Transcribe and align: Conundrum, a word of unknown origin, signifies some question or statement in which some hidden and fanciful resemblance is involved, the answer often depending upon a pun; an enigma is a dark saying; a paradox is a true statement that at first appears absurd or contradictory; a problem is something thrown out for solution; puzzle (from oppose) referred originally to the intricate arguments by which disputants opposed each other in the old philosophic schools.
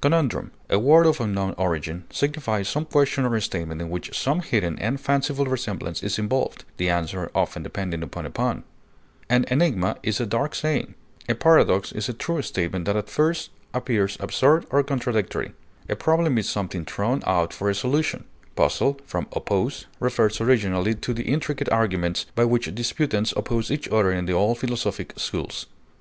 Conundrum, 0.00 0.52
a 0.68 0.78
word 0.78 1.04
of 1.04 1.20
unknown 1.20 1.52
origin, 1.58 2.04
signifies 2.10 2.68
some 2.68 2.84
question 2.84 3.24
or 3.24 3.40
statement 3.40 3.80
in 3.80 3.90
which 3.90 4.16
some 4.16 4.38
hidden 4.40 4.78
and 4.78 5.00
fanciful 5.00 5.46
resemblance 5.46 6.00
is 6.04 6.16
involved, 6.16 6.64
the 6.76 6.88
answer 6.88 7.28
often 7.34 7.64
depending 7.64 8.00
upon 8.00 8.24
a 8.24 8.30
pun; 8.30 8.62
an 9.28 9.44
enigma 9.50 9.96
is 10.04 10.20
a 10.20 10.26
dark 10.26 10.54
saying; 10.54 10.94
a 11.28 11.34
paradox 11.34 11.90
is 11.90 12.08
a 12.08 12.12
true 12.12 12.40
statement 12.40 12.84
that 12.84 12.94
at 12.94 13.10
first 13.10 13.50
appears 13.74 14.16
absurd 14.20 14.64
or 14.70 14.84
contradictory; 14.84 15.54
a 15.88 15.96
problem 15.96 16.38
is 16.38 16.48
something 16.48 16.84
thrown 16.84 17.20
out 17.26 17.52
for 17.52 17.74
solution; 17.74 18.22
puzzle 18.54 19.00
(from 19.06 19.26
oppose) 19.32 19.86
referred 19.98 20.40
originally 20.40 20.94
to 20.94 21.12
the 21.12 21.24
intricate 21.24 21.68
arguments 21.70 22.26
by 22.36 22.44
which 22.44 22.72
disputants 22.76 23.34
opposed 23.36 23.72
each 23.72 23.88
other 23.88 24.12
in 24.12 24.26
the 24.26 24.32
old 24.32 24.56
philosophic 24.56 25.12
schools. 25.16 25.66